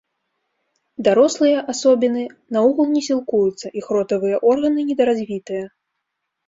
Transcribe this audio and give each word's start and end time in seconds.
Дарослыя 1.07 1.57
асобіны 1.75 2.23
наогул 2.57 2.87
не 2.95 3.01
сілкуюцца, 3.09 3.67
іх 3.83 3.95
ротавыя 3.99 4.45
органы 4.55 4.79
недаразвітыя. 4.91 5.63